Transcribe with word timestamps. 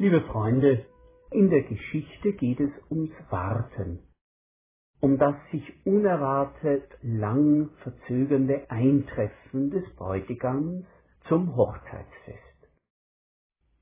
Liebe 0.00 0.22
Freunde, 0.22 0.86
in 1.30 1.50
der 1.50 1.60
Geschichte 1.60 2.32
geht 2.32 2.58
es 2.58 2.70
ums 2.90 3.12
Warten, 3.28 3.98
um 4.98 5.18
das 5.18 5.34
sich 5.50 5.62
unerwartet 5.84 6.84
lang 7.02 7.68
verzögernde 7.82 8.70
Eintreffen 8.70 9.68
des 9.68 9.84
Bräutigams 9.96 10.86
zum 11.28 11.54
Hochzeitsfest. 11.54 12.70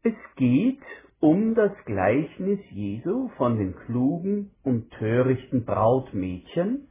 Es 0.02 0.16
geht 0.34 0.82
um 1.20 1.54
das 1.54 1.70
Gleichnis 1.84 2.58
Jesu 2.70 3.28
von 3.36 3.56
den 3.56 3.76
klugen 3.86 4.50
und 4.64 4.90
törichten 4.94 5.64
Brautmädchen 5.64 6.88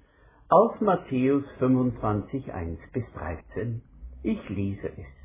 aus 0.48 0.80
Matthäus 0.80 1.44
25, 1.60 2.54
1 2.54 2.80
bis 2.94 3.04
13. 3.14 3.82
Ich 4.24 4.48
lese 4.48 4.88
es. 4.88 5.17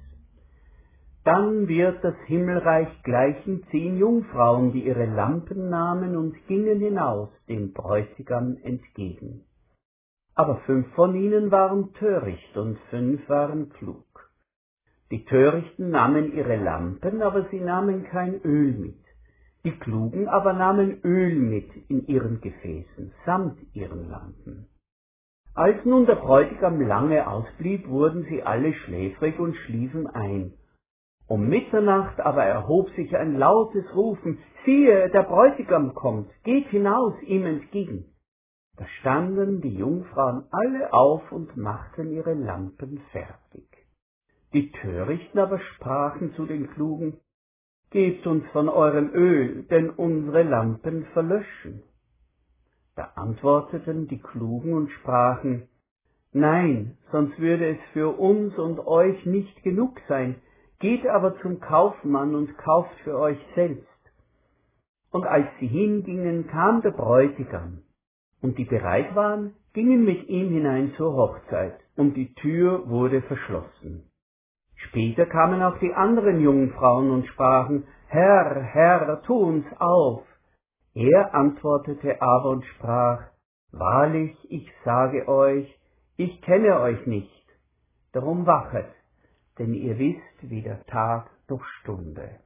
Dann 1.24 1.68
wird 1.68 2.02
das 2.02 2.16
Himmelreich 2.26 3.02
gleichen 3.04 3.64
zehn 3.70 3.96
Jungfrauen, 3.96 4.72
die 4.72 4.84
ihre 4.84 5.06
Lampen 5.06 5.70
nahmen 5.70 6.16
und 6.16 6.34
gingen 6.48 6.80
hinaus 6.80 7.28
dem 7.48 7.72
Bräutigam 7.72 8.56
entgegen. 8.62 9.44
Aber 10.34 10.56
fünf 10.66 10.88
von 10.94 11.14
ihnen 11.14 11.52
waren 11.52 11.92
töricht 11.94 12.56
und 12.56 12.78
fünf 12.90 13.28
waren 13.28 13.68
klug. 13.70 14.04
Die 15.12 15.24
Törichten 15.26 15.90
nahmen 15.90 16.32
ihre 16.32 16.56
Lampen, 16.56 17.22
aber 17.22 17.46
sie 17.50 17.60
nahmen 17.60 18.04
kein 18.04 18.40
Öl 18.42 18.72
mit. 18.72 18.98
Die 19.64 19.78
Klugen 19.78 20.26
aber 20.26 20.54
nahmen 20.54 21.02
Öl 21.04 21.36
mit 21.36 21.70
in 21.88 22.06
ihren 22.06 22.40
Gefäßen, 22.40 23.12
samt 23.24 23.58
ihren 23.74 24.08
Lampen. 24.08 24.66
Als 25.54 25.84
nun 25.84 26.06
der 26.06 26.16
Bräutigam 26.16 26.80
lange 26.80 27.28
ausblieb, 27.28 27.86
wurden 27.88 28.24
sie 28.24 28.42
alle 28.42 28.72
schläfrig 28.72 29.38
und 29.38 29.54
schliefen 29.54 30.08
ein. 30.08 30.54
Um 31.28 31.48
Mitternacht 31.48 32.20
aber 32.20 32.44
erhob 32.44 32.90
sich 32.90 33.16
ein 33.16 33.38
lautes 33.38 33.84
Rufen, 33.94 34.38
siehe, 34.64 35.08
der 35.10 35.22
Bräutigam 35.22 35.94
kommt, 35.94 36.30
geht 36.44 36.68
hinaus 36.68 37.14
ihm 37.22 37.46
entgegen. 37.46 38.06
Da 38.76 38.86
standen 39.00 39.60
die 39.60 39.76
Jungfrauen 39.76 40.44
alle 40.50 40.92
auf 40.92 41.30
und 41.30 41.56
machten 41.56 42.10
ihre 42.10 42.34
Lampen 42.34 43.00
fertig. 43.12 43.66
Die 44.52 44.70
Törichten 44.72 45.38
aber 45.38 45.58
sprachen 45.58 46.34
zu 46.34 46.46
den 46.46 46.70
Klugen, 46.70 47.18
Gebt 47.90 48.26
uns 48.26 48.46
von 48.52 48.70
eurem 48.70 49.10
Öl, 49.12 49.64
denn 49.64 49.90
unsere 49.90 50.42
Lampen 50.44 51.04
verlöschen. 51.12 51.82
Da 52.96 53.12
antworteten 53.16 54.08
die 54.08 54.20
Klugen 54.20 54.72
und 54.72 54.90
sprachen, 54.90 55.68
Nein, 56.32 56.96
sonst 57.10 57.38
würde 57.38 57.68
es 57.68 57.78
für 57.92 58.18
uns 58.18 58.56
und 58.56 58.78
euch 58.86 59.26
nicht 59.26 59.62
genug 59.62 60.00
sein, 60.08 60.36
Geht 60.82 61.06
aber 61.06 61.38
zum 61.42 61.60
Kaufmann 61.60 62.34
und 62.34 62.58
kauft 62.58 62.98
für 63.04 63.16
euch 63.16 63.38
selbst. 63.54 63.86
Und 65.12 65.24
als 65.24 65.46
sie 65.60 65.68
hingingen, 65.68 66.48
kam 66.48 66.82
der 66.82 66.90
Bräutigam. 66.90 67.84
Und 68.40 68.58
die 68.58 68.64
bereit 68.64 69.14
waren, 69.14 69.54
gingen 69.74 70.04
mit 70.04 70.28
ihm 70.28 70.48
hinein 70.48 70.92
zur 70.96 71.14
Hochzeit, 71.14 71.78
und 71.96 72.14
die 72.14 72.34
Tür 72.34 72.88
wurde 72.88 73.22
verschlossen. 73.22 74.10
Später 74.74 75.26
kamen 75.26 75.62
auch 75.62 75.78
die 75.78 75.94
anderen 75.94 76.40
jungen 76.40 76.72
Frauen 76.72 77.12
und 77.12 77.28
sprachen, 77.28 77.84
Herr, 78.08 78.60
Herr, 78.60 79.22
tu 79.22 79.34
uns 79.34 79.66
auf. 79.78 80.24
Er 80.94 81.32
antwortete 81.32 82.20
aber 82.20 82.50
und 82.50 82.64
sprach, 82.64 83.20
Wahrlich, 83.70 84.36
ich 84.50 84.68
sage 84.84 85.28
euch, 85.28 85.72
ich 86.16 86.42
kenne 86.42 86.80
euch 86.80 87.06
nicht, 87.06 87.46
darum 88.12 88.46
wachet 88.46 88.88
denn 89.58 89.74
ihr 89.74 89.98
wisst 89.98 90.50
weder 90.50 90.84
Tag 90.86 91.30
noch 91.48 91.64
Stunde. 91.80 92.40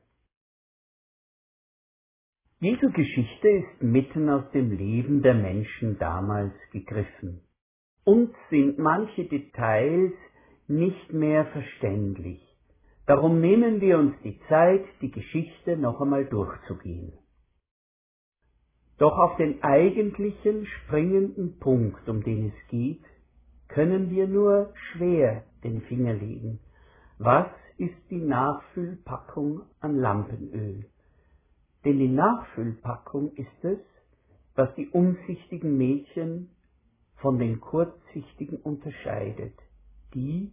Jesu 2.58 2.90
Geschichte 2.90 3.48
ist 3.48 3.82
mitten 3.82 4.28
aus 4.30 4.50
dem 4.52 4.70
Leben 4.70 5.22
der 5.22 5.34
Menschen 5.34 5.98
damals 5.98 6.54
gegriffen. 6.72 7.42
Uns 8.04 8.30
sind 8.50 8.78
manche 8.78 9.24
Details 9.24 10.14
nicht 10.66 11.12
mehr 11.12 11.46
verständlich. 11.46 12.42
Darum 13.06 13.40
nehmen 13.40 13.80
wir 13.80 13.98
uns 13.98 14.14
die 14.24 14.40
Zeit, 14.48 14.84
die 15.00 15.10
Geschichte 15.10 15.76
noch 15.76 16.00
einmal 16.00 16.24
durchzugehen. 16.24 17.12
Doch 18.98 19.18
auf 19.18 19.36
den 19.36 19.62
eigentlichen 19.62 20.66
springenden 20.66 21.58
Punkt, 21.58 22.08
um 22.08 22.22
den 22.22 22.48
es 22.48 22.68
geht, 22.68 23.04
können 23.68 24.10
wir 24.10 24.26
nur 24.26 24.72
schwer 24.92 25.44
den 25.62 25.82
Finger 25.82 26.14
legen. 26.14 26.58
Was 27.18 27.48
ist 27.78 27.96
die 28.10 28.20
Nachfüllpackung 28.20 29.62
an 29.80 29.96
Lampenöl? 29.96 30.84
Denn 31.84 31.98
die 31.98 32.08
Nachfüllpackung 32.08 33.32
ist 33.36 33.64
es, 33.64 33.78
was 34.54 34.74
die 34.74 34.88
umsichtigen 34.90 35.78
Mädchen 35.78 36.50
von 37.16 37.38
den 37.38 37.60
kurzsichtigen 37.60 38.58
unterscheidet, 38.58 39.54
die, 40.12 40.52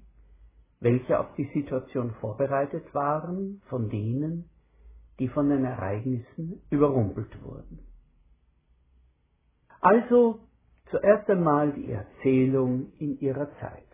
welche 0.79 1.19
auf 1.19 1.33
die 1.35 1.49
Situation 1.53 2.11
vorbereitet 2.21 2.93
waren, 2.93 3.61
von 3.67 3.89
denen, 3.89 4.49
die 5.19 5.27
von 5.27 5.49
den 5.49 5.65
Ereignissen 5.65 6.61
überrumpelt 6.69 7.43
wurden. 7.43 7.79
Also 9.81 10.39
zuerst 10.91 11.29
einmal 11.29 11.73
die 11.73 11.91
Erzählung 11.91 12.93
in 12.99 13.19
ihrer 13.19 13.49
Zeit. 13.59 13.92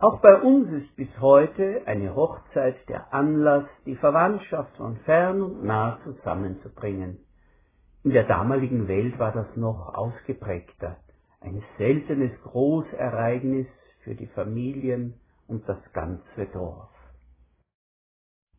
Auch 0.00 0.22
bei 0.22 0.34
uns 0.40 0.72
ist 0.72 0.96
bis 0.96 1.08
heute 1.20 1.82
eine 1.84 2.14
Hochzeit 2.14 2.88
der 2.88 3.12
Anlass, 3.12 3.66
die 3.84 3.96
Verwandtschaft 3.96 4.74
von 4.78 4.96
fern 5.04 5.42
und 5.42 5.62
nah 5.62 5.98
zusammenzubringen. 6.04 7.18
In 8.02 8.12
der 8.12 8.24
damaligen 8.24 8.88
Welt 8.88 9.18
war 9.18 9.32
das 9.32 9.54
noch 9.56 9.94
ausgeprägter, 9.94 10.96
ein 11.42 11.62
seltenes 11.76 12.32
Großereignis 12.44 13.66
für 14.02 14.14
die 14.14 14.28
Familien 14.28 15.20
und 15.46 15.68
das 15.68 15.80
ganze 15.92 16.46
Dorf. 16.50 16.88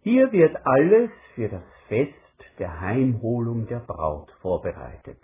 Hier 0.03 0.31
wird 0.31 0.55
alles 0.63 1.09
für 1.33 1.49
das 1.49 1.63
Fest 1.87 2.13
der 2.59 2.81
Heimholung 2.81 3.65
der 3.65 3.79
Braut 3.79 4.29
vorbereitet. 4.41 5.17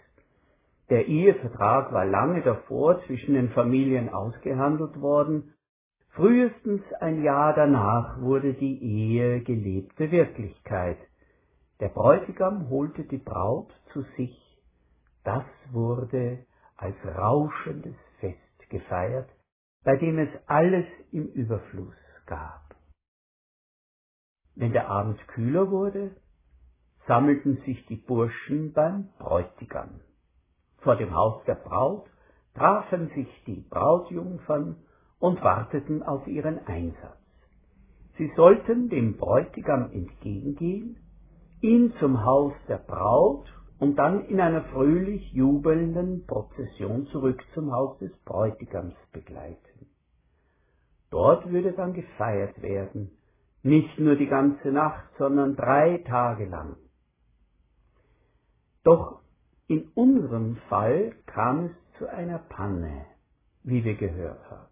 Der 0.90 1.06
Ehevertrag 1.06 1.94
war 1.94 2.06
lange 2.06 2.42
davor 2.42 3.04
zwischen 3.06 3.36
den 3.36 3.50
Familien 3.50 4.10
ausgehandelt 4.10 5.00
worden 5.00 5.54
Frühestens 6.18 6.82
ein 7.00 7.22
Jahr 7.22 7.54
danach 7.54 8.20
wurde 8.20 8.56
die 8.56 8.82
Ehe 8.82 9.42
gelebte 9.42 10.10
Wirklichkeit. 10.10 10.98
Der 11.80 11.90
Bräutigam 11.90 12.72
holte 12.72 13.04
die 13.04 13.20
Braut 13.20 13.72
zu 13.94 14.02
sich. 14.18 14.36
Das 15.24 15.46
wurde 15.70 16.44
als 16.76 16.96
rauschendes 17.06 17.96
Fest 18.20 18.70
gefeiert, 18.70 19.30
bei 19.84 19.96
dem 19.96 20.18
es 20.18 20.30
alles 20.48 20.88
im 21.12 21.28
Überfluss 21.28 21.94
gab. 22.26 22.76
Wenn 24.56 24.74
der 24.74 24.90
Abend 24.90 25.20
kühler 25.28 25.70
wurde, 25.70 26.16
sammelten 27.06 27.58
sich 27.58 27.86
die 27.86 27.96
Burschen 27.96 28.74
beim 28.74 29.10
Bräutigam. 29.20 30.00
Vor 30.80 30.96
dem 30.96 31.14
Haus 31.14 31.44
der 31.46 31.56
Braut 31.56 32.10
trafen 32.56 33.10
sich 33.10 33.30
die 33.46 33.68
Brautjungfern 33.70 34.78
und 35.20 35.42
warteten 35.42 36.04
auf 36.04 36.28
ihren 36.28 36.66
Einsatz. 36.68 37.18
Sie 38.18 38.32
sollten 38.36 38.90
dem 38.90 39.18
Bräutigam 39.18 39.92
entgegengehen, 39.92 40.98
ihn 41.62 41.94
zum 42.00 42.26
Haus 42.26 42.54
der 42.68 42.78
Braut 42.78 43.46
und 43.80 43.96
dann 43.98 44.26
in 44.26 44.40
einer 44.40 44.64
fröhlich 44.64 45.32
jubelnden 45.34 46.26
Prozession 46.26 47.08
zurück 47.08 47.44
zum 47.54 47.72
Haus 47.72 47.98
des 48.00 48.12
Bräutigams 48.26 48.96
begleiten. 49.12 49.88
Dort 51.10 51.50
würde 51.52 51.74
dann 51.74 51.94
gefeiert 51.94 52.62
werden, 52.62 53.12
nicht 53.64 54.00
nur 54.00 54.16
die 54.16 54.28
ganze 54.28 54.70
Nacht, 54.70 55.06
sondern 55.18 55.56
drei 55.56 56.00
Tage 56.00 56.46
lang. 56.46 56.76
Doch 58.84 59.22
in 59.68 59.90
unserem 59.96 60.58
Fall 60.70 61.14
kam 61.26 61.66
es 61.66 61.72
zu 61.98 62.08
einer 62.10 62.40
Panne, 62.40 63.06
wie 63.64 63.84
wir 63.84 63.96
gehört 63.96 64.50
haben. 64.50 64.67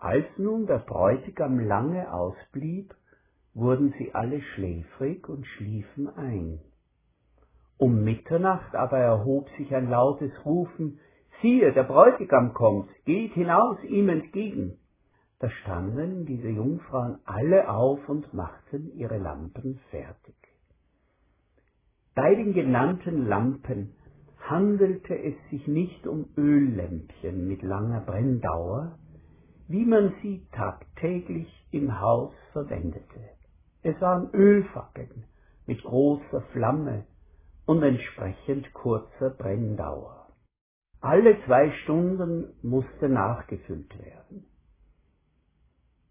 Als 0.00 0.26
nun 0.38 0.66
der 0.66 0.78
Bräutigam 0.78 1.60
lange 1.60 2.10
ausblieb, 2.10 2.94
wurden 3.52 3.92
sie 3.98 4.14
alle 4.14 4.40
schläfrig 4.40 5.28
und 5.28 5.46
schliefen 5.46 6.08
ein. 6.08 6.58
Um 7.76 8.02
Mitternacht 8.02 8.74
aber 8.74 8.98
erhob 8.98 9.48
sich 9.58 9.74
ein 9.74 9.90
lautes 9.90 10.32
Rufen, 10.46 11.00
siehe, 11.42 11.72
der 11.72 11.82
Bräutigam 11.82 12.54
kommt, 12.54 12.88
geht 13.04 13.34
hinaus 13.34 13.76
ihm 13.84 14.08
entgegen. 14.08 14.78
Da 15.38 15.50
standen 15.50 16.24
diese 16.24 16.48
Jungfrauen 16.48 17.18
alle 17.26 17.68
auf 17.68 18.08
und 18.08 18.32
machten 18.32 18.92
ihre 18.94 19.18
Lampen 19.18 19.80
fertig. 19.90 20.34
Bei 22.14 22.34
den 22.34 22.54
genannten 22.54 23.26
Lampen 23.26 23.94
handelte 24.48 25.14
es 25.14 25.34
sich 25.50 25.66
nicht 25.66 26.06
um 26.06 26.26
Öllämpchen 26.36 27.46
mit 27.46 27.62
langer 27.62 28.00
Brenndauer, 28.00 28.98
wie 29.70 29.84
man 29.84 30.12
sie 30.20 30.44
tagtäglich 30.50 31.48
im 31.70 32.00
Haus 32.00 32.32
verwendete. 32.52 33.20
Es 33.84 34.00
waren 34.00 34.28
Ölfackeln 34.34 35.22
mit 35.66 35.80
großer 35.84 36.40
Flamme 36.52 37.04
und 37.66 37.80
entsprechend 37.84 38.72
kurzer 38.74 39.30
Brenndauer. 39.30 40.26
Alle 41.00 41.36
zwei 41.44 41.70
Stunden 41.84 42.52
musste 42.62 43.08
nachgefüllt 43.08 43.96
werden. 44.04 44.44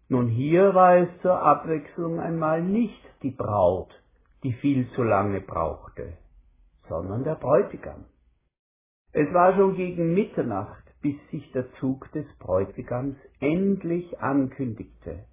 Nun 0.08 0.28
hier 0.28 0.74
war 0.74 0.96
es 0.96 1.08
zur 1.20 1.42
Abwechslung 1.42 2.18
einmal 2.18 2.62
nicht 2.62 3.04
die 3.22 3.30
Braut, 3.30 3.92
die 4.42 4.54
viel 4.54 4.90
zu 4.92 5.02
lange 5.02 5.42
brauchte, 5.42 6.14
sondern 6.88 7.24
der 7.24 7.34
Bräutigam. 7.34 8.06
Es 9.12 9.30
war 9.34 9.54
schon 9.54 9.76
gegen 9.76 10.14
Mitternacht, 10.14 10.89
bis 11.02 11.16
sich 11.30 11.50
der 11.52 11.72
Zug 11.74 12.10
des 12.12 12.26
Bräutigams 12.38 13.16
endlich 13.40 14.20
ankündigte. 14.20 15.24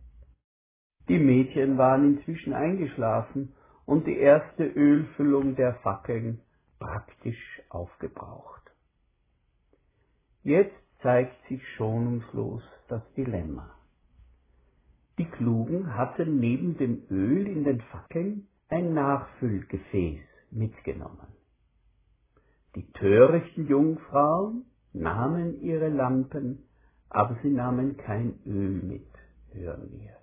Die 1.10 1.20
Mädchen 1.20 1.78
waren 1.78 2.18
inzwischen 2.18 2.54
eingeschlafen 2.54 3.54
und 3.86 4.06
die 4.08 4.18
erste 4.18 4.66
Ölfüllung 4.66 5.56
der 5.56 5.76
Fackeln 5.76 6.42
praktisch 6.80 7.62
aufgebraucht. 7.70 8.62
Jetzt 10.44 10.76
zeigt 11.02 11.48
sich 11.48 11.62
schonungslos 11.76 12.64
das 12.88 13.02
Dilemma. 13.14 13.74
Die 15.18 15.26
Klugen 15.26 15.96
hatten 15.96 16.40
neben 16.40 16.78
dem 16.78 17.04
Öl 17.10 17.48
in 17.48 17.64
den 17.64 17.82
Fackeln 17.82 18.48
ein 18.70 18.94
Nachfüllgefäß 18.94 20.22
mitgenommen. 20.52 21.28
Die 22.76 22.92
törichten 22.92 23.68
Jungfrauen 23.68 24.66
nahmen 25.00 25.62
ihre 25.62 25.90
Lampen, 25.90 26.64
aber 27.10 27.38
sie 27.42 27.52
nahmen 27.52 27.98
kein 27.98 28.40
Öl 28.46 28.82
mit, 28.82 29.08
hören 29.52 29.90
wir. 29.92 30.18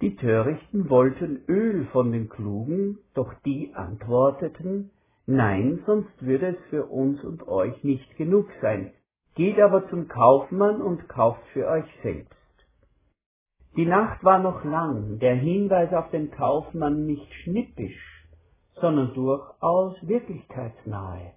Die 0.00 0.16
Törichten 0.16 0.88
wollten 0.90 1.42
Öl 1.48 1.86
von 1.86 2.12
den 2.12 2.28
Klugen, 2.28 2.98
doch 3.14 3.34
die 3.44 3.74
antworteten, 3.74 4.90
Nein, 5.30 5.82
sonst 5.84 6.22
würde 6.22 6.56
es 6.56 6.70
für 6.70 6.86
uns 6.86 7.22
und 7.22 7.46
euch 7.48 7.84
nicht 7.84 8.16
genug 8.16 8.48
sein. 8.62 8.94
Geht 9.34 9.60
aber 9.60 9.86
zum 9.90 10.08
Kaufmann 10.08 10.80
und 10.80 11.06
kauft 11.06 11.44
für 11.52 11.68
euch 11.68 11.84
selbst. 12.02 12.34
Die 13.76 13.84
Nacht 13.84 14.24
war 14.24 14.38
noch 14.38 14.64
lang, 14.64 15.18
der 15.18 15.34
Hinweis 15.34 15.92
auf 15.92 16.10
den 16.10 16.30
Kaufmann 16.30 17.04
nicht 17.04 17.30
schnippisch, 17.42 18.26
sondern 18.80 19.12
durchaus 19.12 19.96
wirklichkeitsnahe. 20.00 21.34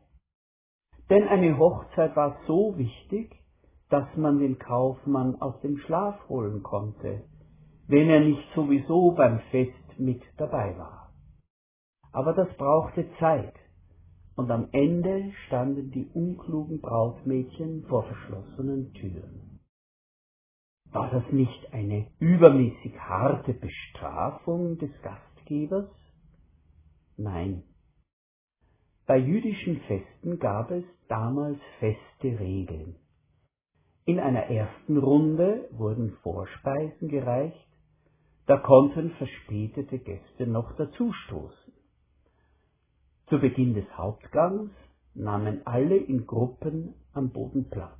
Denn 1.11 1.27
eine 1.27 1.57
Hochzeit 1.57 2.15
war 2.15 2.37
so 2.47 2.77
wichtig, 2.77 3.35
dass 3.89 4.07
man 4.15 4.39
den 4.39 4.57
Kaufmann 4.57 5.35
aus 5.41 5.59
dem 5.59 5.77
Schlaf 5.79 6.17
holen 6.29 6.63
konnte, 6.63 7.25
wenn 7.87 8.09
er 8.09 8.21
nicht 8.21 8.47
sowieso 8.55 9.11
beim 9.11 9.39
Fest 9.51 9.99
mit 9.99 10.23
dabei 10.37 10.77
war. 10.77 11.11
Aber 12.13 12.31
das 12.31 12.47
brauchte 12.55 13.05
Zeit, 13.19 13.53
und 14.37 14.49
am 14.49 14.69
Ende 14.71 15.33
standen 15.47 15.91
die 15.91 16.07
unklugen 16.13 16.79
Brautmädchen 16.79 17.83
vor 17.89 18.03
verschlossenen 18.03 18.93
Türen. 18.93 19.59
War 20.93 21.11
das 21.11 21.29
nicht 21.33 21.73
eine 21.73 22.07
übermäßig 22.19 22.97
harte 22.97 23.53
Bestrafung 23.53 24.77
des 24.77 24.91
Gastgebers? 25.01 25.89
Nein. 27.17 27.63
Bei 29.07 29.17
jüdischen 29.17 29.81
Festen 29.81 30.39
gab 30.39 30.71
es 30.71 30.85
damals 31.11 31.59
feste 31.79 32.39
Regeln. 32.39 32.95
In 34.05 34.19
einer 34.19 34.45
ersten 34.45 34.97
Runde 34.97 35.67
wurden 35.71 36.13
Vorspeisen 36.23 37.09
gereicht, 37.09 37.67
da 38.47 38.57
konnten 38.57 39.11
verspätete 39.11 39.99
Gäste 39.99 40.47
noch 40.47 40.75
dazustoßen. 40.77 41.73
Zu 43.27 43.39
Beginn 43.39 43.73
des 43.73 43.85
Hauptgangs 43.97 44.71
nahmen 45.13 45.67
alle 45.67 45.97
in 45.97 46.25
Gruppen 46.25 46.95
am 47.13 47.31
Boden 47.31 47.69
Platz. 47.69 47.99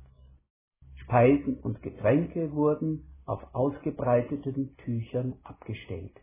Speisen 0.96 1.58
und 1.58 1.82
Getränke 1.82 2.52
wurden 2.52 3.04
auf 3.26 3.42
ausgebreiteten 3.54 4.74
Tüchern 4.78 5.34
abgestellt. 5.44 6.18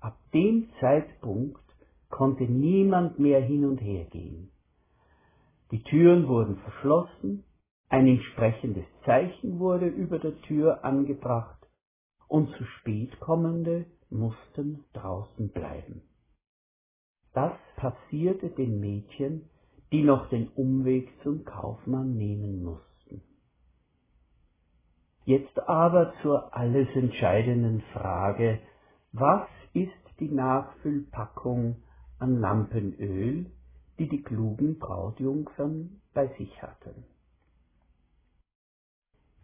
Ab 0.00 0.18
dem 0.34 0.70
Zeitpunkt 0.80 1.62
konnte 2.10 2.44
niemand 2.44 3.18
mehr 3.18 3.40
hin 3.40 3.64
und 3.64 3.78
her 3.78 4.04
gehen. 4.06 4.50
Die 5.70 5.82
Türen 5.82 6.28
wurden 6.28 6.58
verschlossen, 6.58 7.44
ein 7.88 8.06
entsprechendes 8.06 8.86
Zeichen 9.04 9.58
wurde 9.58 9.86
über 9.86 10.18
der 10.18 10.40
Tür 10.42 10.84
angebracht 10.84 11.66
und 12.28 12.50
zu 12.56 12.64
spät 12.64 13.18
kommende 13.20 13.86
mussten 14.10 14.84
draußen 14.92 15.50
bleiben. 15.50 16.02
Das 17.32 17.52
passierte 17.76 18.50
den 18.50 18.80
Mädchen, 18.80 19.48
die 19.92 20.02
noch 20.02 20.28
den 20.30 20.48
Umweg 20.48 21.12
zum 21.22 21.44
Kaufmann 21.44 22.16
nehmen 22.16 22.62
mussten. 22.62 23.22
Jetzt 25.24 25.58
aber 25.68 26.14
zur 26.22 26.56
alles 26.56 26.88
entscheidenden 26.94 27.82
Frage, 27.92 28.60
was 29.12 29.48
ist 29.74 29.92
die 30.20 30.30
Nachfüllpackung 30.30 31.82
an 32.18 32.40
Lampenöl, 32.40 33.50
die 33.98 34.08
die 34.08 34.22
klugen 34.22 34.78
Brautjungfern 34.78 36.00
bei 36.12 36.28
sich 36.38 36.62
hatten? 36.62 37.04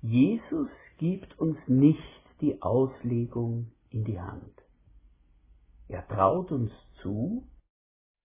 Jesus 0.03 0.69
gibt 0.99 1.39
uns 1.39 1.57
nicht 1.67 2.23
die 2.41 2.61
Auslegung 2.61 3.71
in 3.91 4.05
die 4.05 4.21
Hand. 4.21 4.63
Er 5.89 6.07
traut 6.09 6.51
uns 6.51 6.73
zu, 7.03 7.47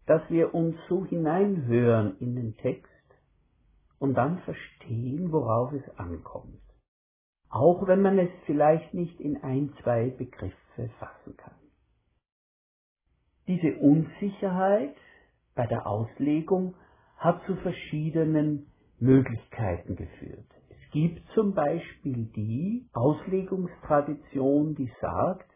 dass 0.08 0.22
wir 0.30 0.56
uns 0.56 0.76
so 0.90 1.06
hineinhören 1.06 2.18
in 2.20 2.36
den 2.36 2.58
Text 2.58 2.92
und 4.00 4.16
dann 4.16 4.40
verstehen, 4.40 5.32
worauf 5.32 5.74
es 5.74 6.00
ankommt, 6.00 6.62
auch 7.50 7.88
wenn 7.88 8.02
man 8.02 8.18
es 8.18 8.30
vielleicht 8.46 8.94
nicht 8.94 9.20
in 9.20 9.44
ein, 9.44 9.74
zwei 9.84 10.10
Begriffe 10.10 10.90
fassen 11.00 11.36
kann. 11.38 11.56
Diese 13.48 13.78
Unsicherheit 13.78 14.96
bei 15.58 15.68
der 15.68 15.86
Auslegung 15.86 16.76
hat 17.18 17.44
zu 17.46 17.56
verschiedenen 17.58 18.68
Möglichkeiten 19.00 19.98
geführt 19.98 20.48
gibt 20.92 21.22
zum 21.34 21.54
Beispiel 21.54 22.26
die 22.36 22.88
Auslegungstradition, 22.94 24.76
die 24.76 24.92
sagt, 25.02 25.48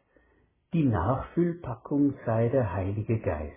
die 0.73 0.83
Nachfüllpackung 0.83 2.13
sei 2.25 2.49
der 2.49 2.73
Heilige 2.73 3.19
Geist. 3.19 3.55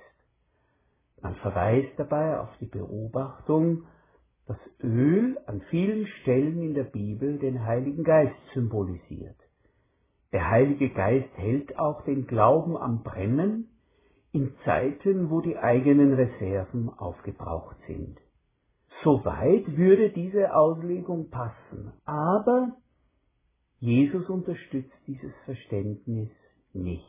Man 1.20 1.34
verweist 1.36 1.92
dabei 1.98 2.40
auf 2.40 2.50
die 2.60 2.66
Beobachtung, 2.66 3.84
dass 4.46 4.56
Öl 4.82 5.38
an 5.46 5.62
vielen 5.70 6.06
Stellen 6.06 6.62
in 6.62 6.74
der 6.74 6.84
Bibel 6.84 7.38
den 7.38 7.64
Heiligen 7.64 8.04
Geist 8.04 8.34
symbolisiert. 8.52 9.36
Der 10.32 10.50
Heilige 10.50 10.90
Geist 10.90 11.36
hält 11.36 11.78
auch 11.78 12.02
den 12.04 12.26
Glauben 12.26 12.76
am 12.76 13.02
Brennen 13.02 13.68
in 14.34 14.52
Zeiten, 14.64 15.30
wo 15.30 15.40
die 15.40 15.56
eigenen 15.56 16.12
Reserven 16.12 16.90
aufgebraucht 16.90 17.76
sind. 17.86 18.18
Soweit 19.04 19.76
würde 19.76 20.10
diese 20.10 20.56
Auslegung 20.56 21.30
passen. 21.30 21.92
Aber 22.04 22.76
Jesus 23.78 24.28
unterstützt 24.28 24.96
dieses 25.06 25.32
Verständnis 25.44 26.30
nicht. 26.72 27.04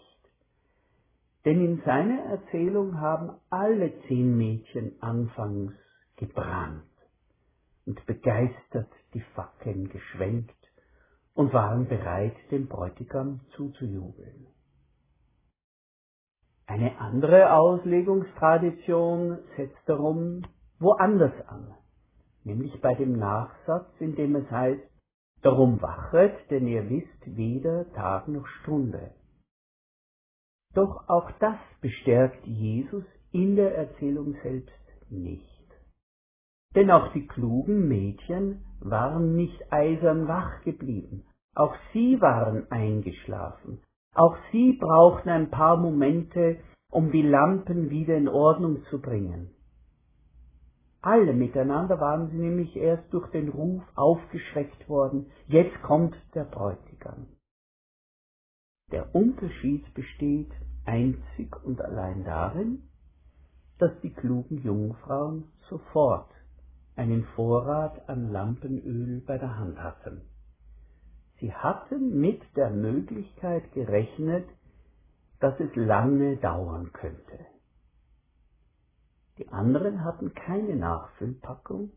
Denn 1.45 1.65
in 1.65 1.81
seiner 1.83 2.25
Erzählung 2.25 2.99
haben 3.01 3.31
alle 3.49 3.91
zehn 4.07 4.37
Mädchen 4.37 5.01
anfangs 5.01 5.73
gebrannt 6.17 6.83
und 7.87 8.05
begeistert 8.05 8.91
die 9.15 9.23
Fackeln 9.33 9.89
geschwenkt 9.89 10.53
und 11.33 11.53
waren 11.53 11.87
bereit, 11.87 12.35
dem 12.51 12.67
Bräutigam 12.67 13.41
zuzujubeln. 13.55 14.45
Eine 16.67 16.99
andere 16.99 17.53
Auslegungstradition 17.53 19.39
setzt 19.55 19.87
darum 19.87 20.43
woanders 20.79 21.33
an 21.47 21.75
nämlich 22.45 22.79
bei 22.79 22.93
dem 22.93 23.17
Nachsatz, 23.17 23.89
in 23.99 24.15
dem 24.15 24.35
es 24.35 24.49
heißt, 24.49 24.83
Darum 25.41 25.79
wachet, 25.79 26.49
denn 26.49 26.65
ihr 26.65 26.89
wisst 26.89 27.37
weder 27.37 27.91
Tag 27.93 28.27
noch 28.27 28.47
Stunde. 28.47 29.11
Doch 30.73 31.07
auch 31.07 31.29
das 31.39 31.59
bestärkt 31.81 32.43
Jesus 32.47 33.03
in 33.31 33.55
der 33.55 33.75
Erzählung 33.75 34.35
selbst 34.41 34.73
nicht. 35.11 35.45
Denn 36.73 36.89
auch 36.89 37.13
die 37.13 37.27
klugen 37.27 37.87
Mädchen 37.87 38.65
waren 38.79 39.35
nicht 39.35 39.71
eisern 39.71 40.27
wach 40.27 40.63
geblieben, 40.63 41.25
auch 41.53 41.75
sie 41.93 42.19
waren 42.21 42.71
eingeschlafen, 42.71 43.83
auch 44.15 44.37
sie 44.51 44.73
brauchten 44.73 45.29
ein 45.29 45.51
paar 45.51 45.77
Momente, 45.77 46.57
um 46.89 47.11
die 47.11 47.21
Lampen 47.21 47.89
wieder 47.89 48.15
in 48.15 48.27
Ordnung 48.27 48.83
zu 48.89 49.01
bringen. 49.01 49.51
Alle 51.01 51.33
miteinander 51.33 51.99
waren 51.99 52.31
sie 52.31 52.37
nämlich 52.37 52.75
erst 52.75 53.13
durch 53.13 53.29
den 53.29 53.49
Ruf 53.49 53.83
aufgeschreckt 53.95 54.89
worden, 54.89 55.27
jetzt 55.47 55.79
kommt 55.83 56.15
der 56.33 56.45
Bräutigam. 56.45 57.27
Der 58.91 59.13
Unterschied 59.13 59.93
besteht 59.93 60.51
einzig 60.85 61.55
und 61.63 61.81
allein 61.81 62.23
darin, 62.23 62.83
dass 63.77 63.91
die 64.01 64.13
klugen 64.13 64.63
Jungfrauen 64.63 65.43
sofort 65.69 66.31
einen 66.95 67.25
Vorrat 67.35 68.07
an 68.07 68.31
Lampenöl 68.31 69.21
bei 69.25 69.37
der 69.37 69.57
Hand 69.57 69.77
hatten. 69.77 70.21
Sie 71.45 71.53
hatten 71.53 72.19
mit 72.19 72.41
der 72.55 72.71
Möglichkeit 72.71 73.71
gerechnet, 73.73 74.49
dass 75.39 75.53
es 75.59 75.75
lange 75.75 76.37
dauern 76.37 76.91
könnte. 76.91 77.45
Die 79.37 79.47
anderen 79.49 80.03
hatten 80.03 80.33
keine 80.33 80.75
Nachfüllpackung 80.75 81.91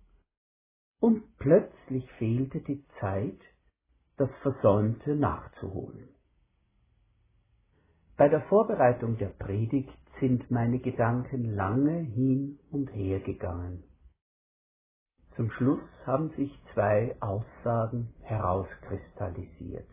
und 1.01 1.39
plötzlich 1.39 2.07
fehlte 2.19 2.61
die 2.61 2.85
Zeit, 3.01 3.41
das 4.19 4.29
Versäumte 4.43 5.17
nachzuholen. 5.17 6.11
Bei 8.19 8.29
der 8.29 8.43
Vorbereitung 8.49 9.17
der 9.17 9.31
Predigt 9.31 9.97
sind 10.21 10.51
meine 10.51 10.79
Gedanken 10.79 11.55
lange 11.55 12.01
hin 12.01 12.59
und 12.71 12.89
her 12.89 13.21
gegangen. 13.21 13.88
Zum 15.39 15.53
Schluss 15.53 15.81
haben 16.05 16.31
sich 16.31 16.51
zwei 16.75 17.15
Aussagen 17.21 18.13
herauskristallisiert. 18.23 19.87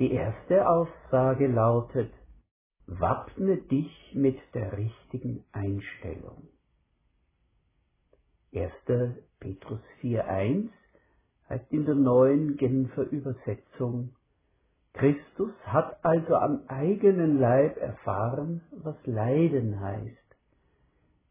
Die 0.00 0.10
erste 0.10 0.68
Aussage 0.68 1.46
lautet, 1.46 2.12
wappne 2.88 3.56
dich 3.56 4.12
mit 4.12 4.36
der 4.52 4.76
richtigen 4.76 5.44
Einstellung. 5.52 6.48
1. 8.52 8.72
Petrus 9.38 9.78
4.1 10.02 10.70
heißt 11.48 11.70
in 11.70 11.86
der 11.86 11.94
neuen 11.94 12.56
Genfer 12.56 13.04
Übersetzung, 13.04 14.16
Christus 14.94 15.52
hat 15.66 16.04
also 16.04 16.34
am 16.34 16.64
eigenen 16.66 17.38
Leib 17.38 17.76
erfahren, 17.76 18.60
was 18.72 18.96
Leiden 19.06 19.78
heißt. 19.78 20.23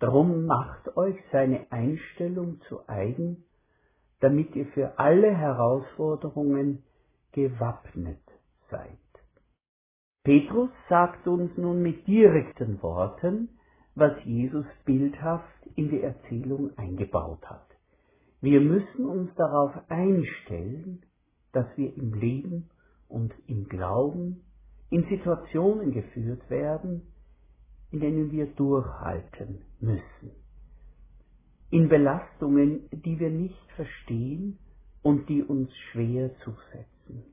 Darum 0.04 0.48
macht 0.48 0.98
euch 0.98 1.16
seine 1.32 1.72
Einstellung 1.72 2.60
zu 2.68 2.90
eigen, 2.90 3.46
damit 4.20 4.54
ihr 4.54 4.66
für 4.66 5.00
alle 5.00 5.34
Herausforderungen 5.34 6.84
gewappnet 7.32 8.20
seid. 8.70 8.98
Petrus 10.26 10.72
sagt 10.90 11.26
uns 11.26 11.56
nun 11.56 11.82
mit 11.82 12.06
direkten 12.06 12.84
Worten, 12.84 13.48
was 13.96 14.12
Jesus 14.26 14.66
bildhaft 14.84 15.66
in 15.78 15.90
die 15.90 16.02
Erzählung 16.02 16.78
eingebaut 16.78 17.50
hat. 17.50 17.70
Wir 18.42 18.60
müssen 18.60 19.06
uns 19.06 19.34
darauf 19.36 19.72
einstellen, 19.88 21.02
dass 21.54 21.68
wir 21.78 21.96
im 21.96 22.14
Leben 22.14 22.70
und 23.08 23.34
im 23.48 23.70
Glauben 23.70 24.42
in 24.90 25.06
Situationen 25.08 25.94
geführt 25.94 26.50
werden, 26.50 27.13
in 27.94 28.00
denen 28.00 28.32
wir 28.32 28.48
durchhalten 28.48 29.62
müssen. 29.80 30.32
In 31.70 31.90
Belastungen, 31.90 32.90
die 32.92 33.20
wir 33.20 33.30
nicht 33.30 33.72
verstehen 33.76 34.58
und 35.04 35.30
die 35.30 35.44
uns 35.44 35.70
schwer 35.92 36.32
zusetzen. 36.40 37.24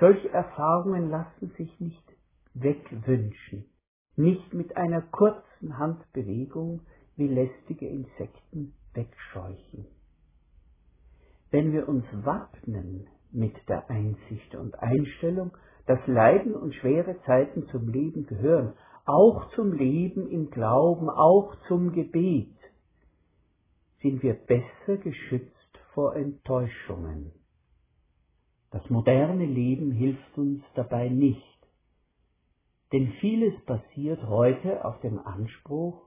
Solche 0.00 0.28
Erfahrungen 0.30 1.08
lassen 1.08 1.52
sich 1.56 1.80
nicht 1.80 2.02
wegwünschen, 2.54 3.66
nicht 4.16 4.52
mit 4.52 4.76
einer 4.76 5.02
kurzen 5.02 5.78
Handbewegung 5.78 6.80
wie 7.14 7.28
lästige 7.28 7.86
Insekten 7.88 8.74
wegscheuchen. 8.92 9.86
Wenn 11.52 11.72
wir 11.72 11.88
uns 11.88 12.04
wappnen 12.12 13.06
mit 13.30 13.54
der 13.68 13.88
Einsicht 13.88 14.54
und 14.56 14.74
Einstellung, 14.80 15.56
dass 15.86 16.04
Leiden 16.08 16.54
und 16.54 16.74
schwere 16.74 17.16
Zeiten 17.22 17.68
zum 17.68 17.88
Leben 17.88 18.26
gehören, 18.26 18.74
auch 19.06 19.48
zum 19.54 19.72
Leben 19.72 20.28
im 20.28 20.50
Glauben, 20.50 21.08
auch 21.08 21.54
zum 21.68 21.92
Gebet, 21.92 22.54
sind 24.02 24.22
wir 24.22 24.34
besser 24.34 24.96
geschützt 24.98 25.78
vor 25.94 26.16
Enttäuschungen. 26.16 27.32
Das 28.72 28.90
moderne 28.90 29.46
Leben 29.46 29.92
hilft 29.92 30.36
uns 30.36 30.62
dabei 30.74 31.08
nicht, 31.08 31.42
denn 32.92 33.12
vieles 33.20 33.54
basiert 33.64 34.22
heute 34.26 34.84
auf 34.84 35.00
dem 35.00 35.18
Anspruch, 35.18 36.02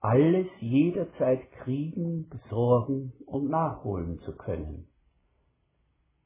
alles 0.00 0.46
jederzeit 0.60 1.50
kriegen, 1.52 2.28
besorgen 2.28 3.12
und 3.26 3.48
nachholen 3.48 4.20
zu 4.20 4.36
können. 4.36 4.86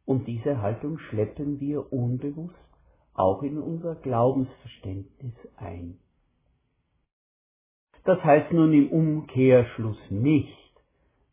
Und 0.04 0.26
diese 0.26 0.60
Haltung 0.60 0.98
schleppen 0.98 1.60
wir 1.60 1.92
unbewusst 1.92 2.63
auch 3.14 3.42
in 3.42 3.58
unser 3.58 3.94
Glaubensverständnis 3.94 5.34
ein. 5.56 5.98
Das 8.04 8.22
heißt 8.22 8.52
nun 8.52 8.72
im 8.72 8.90
Umkehrschluss 8.90 9.98
nicht, 10.10 10.58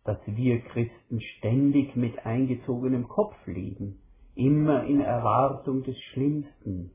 dass 0.05 0.19
wir 0.25 0.61
Christen 0.61 1.19
ständig 1.37 1.95
mit 1.95 2.25
eingezogenem 2.25 3.07
Kopf 3.07 3.35
leben, 3.45 3.99
immer 4.35 4.83
in 4.85 5.01
Erwartung 5.01 5.83
des 5.83 5.99
Schlimmsten. 6.11 6.91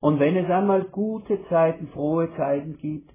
Und 0.00 0.18
wenn 0.18 0.36
es 0.36 0.50
einmal 0.50 0.84
gute 0.84 1.44
Zeiten, 1.48 1.88
frohe 1.88 2.34
Zeiten 2.36 2.78
gibt, 2.78 3.12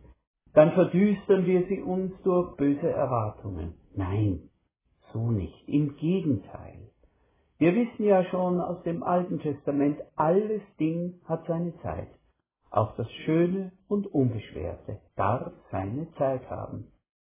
dann 0.53 0.71
verdüstern 0.73 1.45
wir 1.45 1.67
sie 1.67 1.81
uns 1.81 2.13
durch 2.23 2.55
böse 2.55 2.89
Erwartungen. 2.89 3.73
Nein, 3.95 4.49
so 5.11 5.31
nicht. 5.31 5.67
Im 5.67 5.97
Gegenteil. 5.97 6.87
Wir 7.59 7.73
wissen 7.73 8.05
ja 8.05 8.23
schon 8.25 8.61
aus 8.61 8.83
dem 8.83 9.01
Alten 9.01 9.39
Testament, 9.39 9.99
alles 10.15 10.61
Ding 10.79 11.19
hat 11.25 11.45
seine 11.47 11.75
Zeit. 11.81 12.09
Auch 12.69 12.95
das 12.97 13.11
Schöne 13.25 13.71
und 13.87 14.05
Unbeschwerte 14.07 14.99
darf 15.15 15.51
seine 15.71 16.11
Zeit 16.13 16.47
haben. 16.49 16.91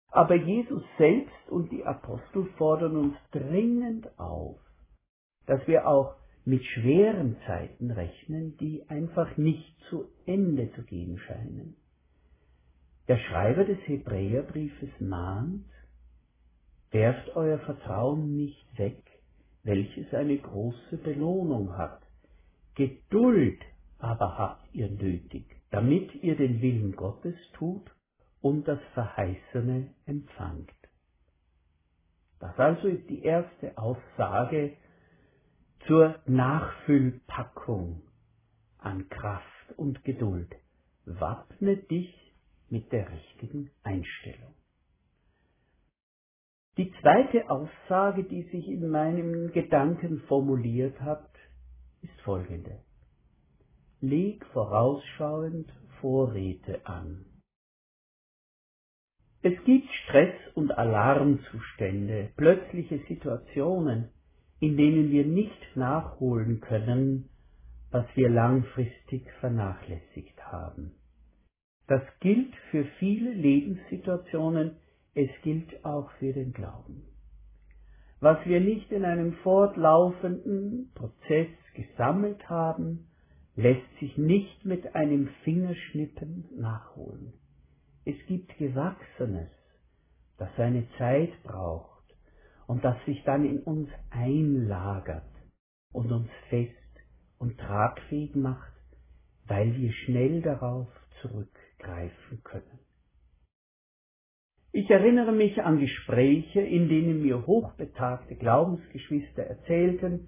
Aber 0.09 0.35
Jesus 0.35 0.81
selbst 0.97 1.49
und 1.49 1.71
die 1.71 1.85
Apostel 1.85 2.45
fordern 2.57 2.95
uns 2.95 3.15
dringend 3.31 4.07
auf, 4.17 4.57
dass 5.45 5.67
wir 5.67 5.87
auch 5.87 6.15
mit 6.45 6.63
schweren 6.63 7.37
Zeiten 7.45 7.91
rechnen, 7.91 8.55
die 8.57 8.83
einfach 8.87 9.35
nicht 9.37 9.77
zu 9.89 10.05
Ende 10.25 10.71
zu 10.73 10.83
gehen 10.83 11.17
scheinen. 11.19 11.75
Der 13.07 13.17
Schreiber 13.17 13.65
des 13.65 13.79
Hebräerbriefes 13.87 14.89
mahnt, 14.99 15.65
werft 16.91 17.35
euer 17.35 17.59
Vertrauen 17.59 18.35
nicht 18.35 18.79
weg, 18.79 19.03
welches 19.65 20.13
eine 20.13 20.37
große 20.37 20.97
Belohnung 20.97 21.77
hat. 21.77 22.01
Geduld 22.75 23.61
aber 23.99 24.37
habt 24.37 24.73
ihr 24.73 24.89
nötig, 24.89 25.45
damit 25.71 26.13
ihr 26.23 26.35
den 26.35 26.61
Willen 26.61 26.95
Gottes 26.95 27.35
tut 27.53 27.89
und 28.41 28.67
das 28.67 28.79
Verheißene 28.93 29.89
empfangt. 30.05 30.71
Das 32.39 32.57
also 32.59 32.87
ist 32.87 33.09
die 33.09 33.23
erste 33.23 33.77
Aussage 33.77 34.77
zur 35.87 36.19
Nachfüllpackung 36.25 38.01
an 38.77 39.09
Kraft 39.09 39.73
und 39.77 40.03
Geduld. 40.03 40.55
Wappne 41.05 41.77
dich 41.77 42.13
mit 42.69 42.91
der 42.91 43.09
richtigen 43.11 43.71
Einstellung. 43.83 44.54
Die 46.77 46.91
zweite 47.01 47.49
Aussage, 47.49 48.25
die 48.25 48.43
sich 48.43 48.67
in 48.67 48.89
meinem 48.89 49.51
Gedanken 49.53 50.19
formuliert 50.27 50.99
hat, 50.99 51.29
ist 52.01 52.19
folgende. 52.21 52.79
Leg 54.01 54.45
vorausschauend 54.47 55.71
Vorräte 56.01 56.85
an. 56.85 57.25
Es 59.41 59.53
gibt 59.63 59.87
Stress- 60.03 60.53
und 60.55 60.77
Alarmzustände, 60.77 62.31
plötzliche 62.35 62.99
Situationen, 63.07 64.09
in 64.59 64.75
denen 64.75 65.11
wir 65.11 65.25
nicht 65.25 65.75
nachholen 65.75 66.59
können, 66.59 67.29
was 67.91 68.05
wir 68.15 68.29
langfristig 68.29 69.23
vernachlässigt 69.39 70.37
haben. 70.51 70.91
Das 71.87 72.01
gilt 72.19 72.53
für 72.71 72.83
viele 72.99 73.31
Lebenssituationen, 73.31 74.77
es 75.15 75.29
gilt 75.43 75.83
auch 75.85 76.11
für 76.19 76.33
den 76.33 76.51
Glauben. 76.51 77.03
Was 78.19 78.45
wir 78.45 78.59
nicht 78.59 78.91
in 78.91 79.05
einem 79.05 79.33
fortlaufenden 79.43 80.91
Prozess 80.93 81.47
gesammelt 81.73 82.49
haben, 82.49 83.07
lässt 83.55 83.87
sich 83.99 84.17
nicht 84.17 84.65
mit 84.65 84.93
einem 84.93 85.29
Fingerschnippen 85.43 86.45
nachholen. 86.57 87.33
Es 88.03 88.15
gibt 88.27 88.57
Gewachsenes, 88.57 89.49
das 90.37 90.49
seine 90.57 90.85
Zeit 90.97 91.31
braucht 91.43 92.03
und 92.67 92.83
das 92.83 92.97
sich 93.05 93.23
dann 93.23 93.45
in 93.45 93.59
uns 93.59 93.89
einlagert 94.09 95.23
und 95.93 96.11
uns 96.11 96.29
fest 96.49 96.73
und 97.39 97.57
tragfähig 97.57 98.35
macht, 98.35 98.73
weil 99.47 99.75
wir 99.77 99.93
schnell 99.93 100.41
darauf 100.41 100.89
zurückgreifen 101.21 102.43
können. 102.43 102.84
Ich 104.77 104.89
erinnere 104.89 105.31
mich 105.31 105.63
an 105.63 105.79
Gespräche, 105.79 106.59
in 106.59 106.89
denen 106.89 107.21
mir 107.21 107.47
hochbetagte 107.47 108.35
Glaubensgeschwister 108.35 109.43
erzählten, 109.43 110.27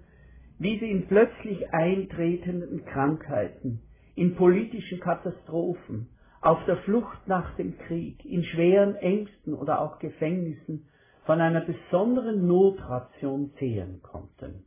wie 0.58 0.78
sie 0.78 0.90
in 0.90 1.06
plötzlich 1.06 1.70
eintretenden 1.74 2.82
Krankheiten, 2.86 3.82
in 4.14 4.36
politischen 4.36 5.00
Katastrophen, 5.00 6.08
auf 6.40 6.64
der 6.64 6.78
Flucht 6.78 7.28
nach 7.28 7.56
dem 7.56 7.76
Krieg, 7.76 8.24
in 8.24 8.42
schweren 8.42 8.94
Ängsten 8.94 9.52
oder 9.52 9.82
auch 9.82 9.98
Gefängnissen 9.98 10.88
von 11.26 11.42
einer 11.42 11.60
besonderen 11.60 12.46
Notration 12.46 13.52
zehren 13.58 14.00
konnten. 14.00 14.64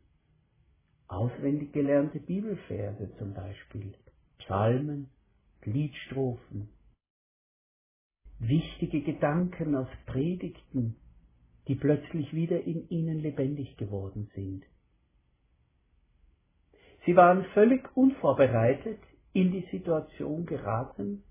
Auswendig 1.08 1.74
gelernte 1.74 2.20
Bibelverse 2.20 3.16
zum 3.18 3.34
Beispiel, 3.34 3.96
Psalmen, 4.38 5.10
Liedstrophen, 5.66 6.70
wichtige 8.42 9.02
Gedanken 9.02 9.76
aus 9.76 9.88
Predigten, 10.08 10.96
die 11.68 11.76
plötzlich 11.76 12.34
wieder 12.34 12.62
in 12.64 12.90
ihnen 12.90 13.20
lebendig 13.20 13.78
geworden 13.78 14.30
sind. 14.34 14.64
Sie 17.06 17.16
waren 17.16 17.46
völlig 17.54 17.88
unvorbereitet 17.96 19.00
in 19.34 19.52
die 19.52 19.66
Situation 19.72 20.46
geraten 20.46 21.24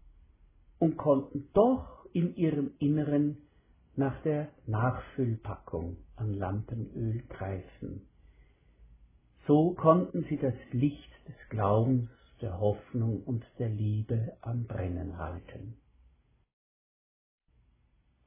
und 0.78 0.96
konnten 0.96 1.48
doch 1.52 2.06
in 2.12 2.34
ihrem 2.36 2.72
Inneren 2.78 3.38
nach 3.96 4.22
der 4.22 4.48
Nachfüllpackung 4.66 5.96
an 6.16 6.34
Lampenöl 6.34 7.22
greifen. 7.28 8.06
So 9.46 9.72
konnten 9.74 10.24
sie 10.28 10.36
das 10.36 10.54
Licht 10.70 11.10
des 11.26 11.34
Glaubens, 11.50 12.08
der 12.40 12.58
Hoffnung 12.58 13.22
und 13.24 13.44
der 13.58 13.68
Liebe 13.68 14.36
am 14.40 14.64
Brennen 14.64 15.18
halten. 15.18 15.76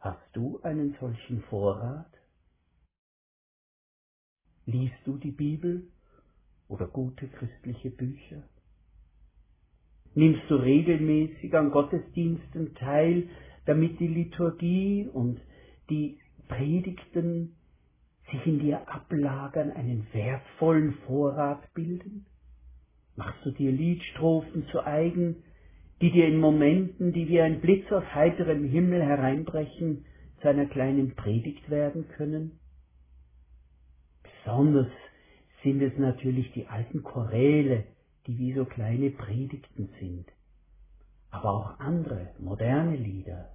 Hast 0.03 0.19
du 0.33 0.59
einen 0.63 0.97
solchen 0.99 1.43
Vorrat? 1.43 2.11
Liest 4.65 4.97
du 5.05 5.15
die 5.15 5.31
Bibel 5.31 5.87
oder 6.67 6.87
gute 6.87 7.29
christliche 7.29 7.89
Bücher? 7.89 8.43
Nimmst 10.13 10.41
du 10.49 10.55
regelmäßig 10.55 11.55
an 11.55 11.71
Gottesdiensten 11.71 12.75
teil, 12.75 13.29
damit 13.65 13.97
die 14.01 14.09
Liturgie 14.09 15.07
und 15.07 15.39
die 15.89 16.19
Predigten 16.49 17.55
sich 18.29 18.45
in 18.45 18.59
dir 18.59 18.85
ablagern, 18.89 19.71
einen 19.71 20.05
wertvollen 20.11 20.95
Vorrat 21.07 21.73
bilden? 21.73 22.25
Machst 23.15 23.39
du 23.45 23.51
dir 23.51 23.71
Liedstrophen 23.71 24.67
zu 24.67 24.85
eigen, 24.85 25.45
die 26.03 26.11
dir 26.11 26.27
in 26.27 26.37
Momenten, 26.37 27.13
die 27.13 27.29
wie 27.29 27.39
ein 27.39 27.61
Blitz 27.61 27.89
aus 27.89 28.03
heiterem 28.13 28.65
Himmel 28.65 29.01
hereinbrechen, 29.01 30.03
zu 30.41 30.49
einer 30.49 30.65
kleinen 30.65 31.15
Predigt 31.15 31.69
werden 31.69 32.09
können? 32.09 32.59
Besonders 34.21 34.91
sind 35.63 35.81
es 35.81 35.97
natürlich 35.97 36.51
die 36.51 36.67
alten 36.67 37.03
Choräle, 37.03 37.85
die 38.27 38.37
wie 38.37 38.53
so 38.53 38.65
kleine 38.65 39.11
Predigten 39.11 39.87
sind, 40.01 40.25
aber 41.29 41.53
auch 41.53 41.79
andere, 41.79 42.31
moderne 42.37 42.97
Lieder. 42.97 43.53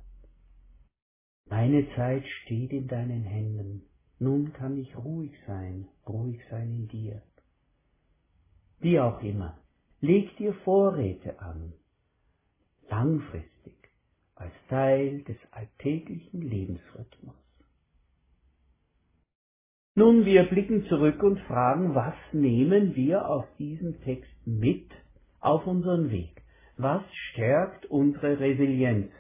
Meine 1.51 1.87
Zeit 1.97 2.25
steht 2.45 2.73
in 2.73 2.89
deinen 2.89 3.25
Händen, 3.25 3.83
nun 4.21 4.55
kann 4.55 4.79
ich 4.79 4.97
ruhig 4.97 5.33
sein, 5.47 5.87
ruhig 6.09 6.41
sein 6.49 6.71
in 6.71 6.89
dir. 6.89 7.21
Wie 8.81 8.99
auch 8.99 9.23
immer, 9.23 9.59
leg 10.01 10.35
dir 10.39 10.55
Vorräte 10.65 11.39
an, 11.43 11.75
langfristig, 12.91 13.77
als 14.35 14.53
Teil 14.69 15.23
des 15.23 15.37
alltäglichen 15.53 16.43
Lebensrhythmus. 16.43 17.35
Nun, 19.95 20.25
wir 20.25 20.45
blicken 20.45 20.87
zurück 20.87 21.23
und 21.25 21.41
fragen, 21.41 21.95
was 21.95 22.15
nehmen 22.33 22.95
wir 22.95 23.29
aus 23.29 23.47
diesem 23.59 24.01
Text 24.03 24.31
mit 24.47 24.89
auf 25.41 25.67
unseren 25.67 26.13
Weg? 26.13 26.41
Was 26.77 27.03
stärkt 27.33 27.87
unsere 27.87 28.39
Resilienz, 28.39 29.11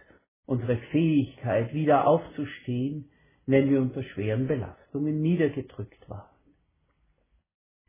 unsere 0.46 0.76
Fähigkeit, 0.92 1.74
wieder 1.74 2.06
aufzustehen, 2.06 3.10
wenn 3.46 3.68
wir 3.68 3.80
unter 3.82 4.04
schweren 4.04 4.46
Belastungen 4.46 5.20
niedergedrückt 5.20 6.08
waren? 6.08 6.30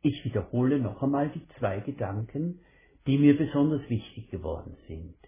Ich 0.02 0.24
wiederhole 0.24 0.80
noch 0.80 1.00
einmal 1.00 1.28
die 1.28 1.46
zwei 1.58 1.78
Gedanken, 1.78 2.58
die 3.06 3.18
mir 3.18 3.36
besonders 3.36 3.88
wichtig 3.88 4.30
geworden 4.30 4.76
sind. 4.88 5.19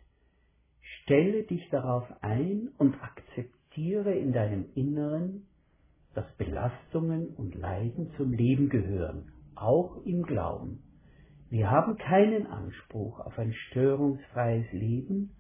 Stelle 1.03 1.43
dich 1.45 1.69
darauf 1.71 2.05
ein 2.21 2.69
und 2.79 2.95
akzeptiere 3.03 4.15
in 4.15 4.33
deinem 4.33 4.67
Inneren, 4.75 5.47
dass 6.15 6.31
Belastungen 6.37 7.29
und 7.37 7.55
Leiden 7.55 8.13
zum 8.17 8.33
Leben 8.33 8.69
gehören, 8.69 9.33
auch 9.55 10.05
im 10.05 10.23
Glauben. 10.23 10.83
Wir 11.51 11.71
haben 11.71 11.97
keinen 11.97 12.47
Anspruch 12.47 13.21
auf 13.21 13.39
ein 13.39 13.53
störungsfreies 13.53 14.71
Leben 14.73 15.37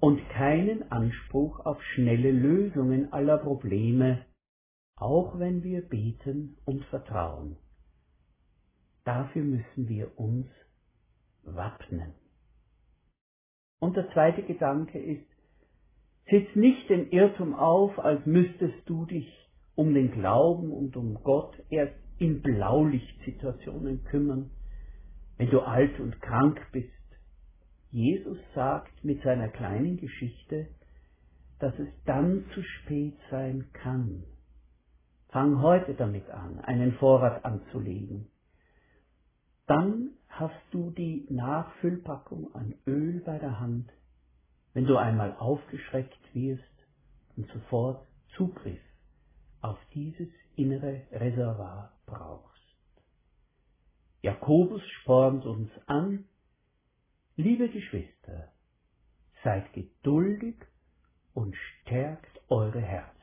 und 0.00 0.20
keinen 0.30 0.90
Anspruch 0.90 1.60
auf 1.60 1.82
schnelle 1.94 2.32
Lösungen 2.32 3.12
aller 3.12 3.38
Probleme, 3.38 4.24
auch 4.96 5.38
wenn 5.38 5.62
wir 5.62 5.82
beten 5.82 6.56
und 6.64 6.84
vertrauen. 6.86 7.56
Dafür 9.04 9.42
müssen 9.42 9.88
wir 9.88 10.18
uns 10.18 10.46
wappnen. 11.44 12.12
Und 13.84 13.98
der 13.98 14.10
zweite 14.12 14.42
Gedanke 14.42 14.98
ist, 14.98 15.26
sitz 16.30 16.48
nicht 16.56 16.88
den 16.88 17.10
Irrtum 17.10 17.54
auf, 17.54 17.98
als 17.98 18.24
müsstest 18.24 18.78
du 18.86 19.04
dich 19.04 19.30
um 19.74 19.92
den 19.92 20.10
Glauben 20.10 20.72
und 20.72 20.96
um 20.96 21.22
Gott 21.22 21.54
erst 21.68 21.92
in 22.16 22.40
Blaulichtsituationen 22.40 24.02
kümmern, 24.04 24.48
wenn 25.36 25.50
du 25.50 25.60
alt 25.60 26.00
und 26.00 26.18
krank 26.22 26.66
bist. 26.72 26.88
Jesus 27.90 28.38
sagt 28.54 29.04
mit 29.04 29.22
seiner 29.22 29.48
kleinen 29.48 29.98
Geschichte, 29.98 30.68
dass 31.58 31.78
es 31.78 31.88
dann 32.06 32.46
zu 32.54 32.62
spät 32.62 33.18
sein 33.30 33.66
kann. 33.74 34.24
Fang 35.28 35.60
heute 35.60 35.92
damit 35.92 36.30
an, 36.30 36.58
einen 36.60 36.94
Vorrat 36.94 37.44
anzulegen. 37.44 38.28
Dann 39.66 40.12
hast 40.38 40.60
du 40.72 40.90
die 40.90 41.26
Nachfüllpackung 41.30 42.54
an 42.54 42.74
Öl 42.86 43.20
bei 43.24 43.38
der 43.38 43.60
Hand, 43.60 43.90
wenn 44.72 44.86
du 44.86 44.96
einmal 44.96 45.36
aufgeschreckt 45.36 46.18
wirst 46.34 46.62
und 47.36 47.48
sofort 47.52 48.06
Zugriff 48.36 48.80
auf 49.60 49.78
dieses 49.94 50.28
innere 50.56 51.02
Reservoir 51.12 51.92
brauchst. 52.06 52.54
Jakobus 54.22 54.82
spornt 55.00 55.44
uns 55.44 55.70
an, 55.86 56.24
liebe 57.36 57.68
Geschwister, 57.68 58.52
seid 59.44 59.72
geduldig 59.72 60.56
und 61.34 61.54
stärkt 61.56 62.40
eure 62.48 62.80
Herzen. 62.80 63.13